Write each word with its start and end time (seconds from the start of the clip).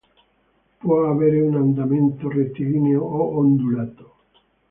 Può 0.79 1.07
avere 1.11 1.41
un 1.41 1.53
andamento 1.57 2.27
rettilineo 2.27 3.03
o 3.03 3.37
ondulato. 3.37 4.15